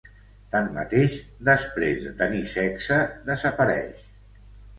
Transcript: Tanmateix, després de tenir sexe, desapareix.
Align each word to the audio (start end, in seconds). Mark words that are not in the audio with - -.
Tanmateix, 0.53 1.17
després 1.49 2.01
de 2.07 2.15
tenir 2.23 2.41
sexe, 2.55 2.99
desapareix. 3.29 4.05